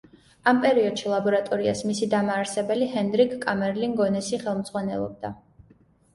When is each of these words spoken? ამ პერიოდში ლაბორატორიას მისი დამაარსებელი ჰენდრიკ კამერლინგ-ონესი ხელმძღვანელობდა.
ამ 0.51 0.59
პერიოდში 0.61 1.11
ლაბორატორიას 1.11 1.83
მისი 1.89 2.09
დამაარსებელი 2.13 2.89
ჰენდრიკ 2.95 3.37
კამერლინგ-ონესი 3.45 4.43
ხელმძღვანელობდა. 4.47 5.35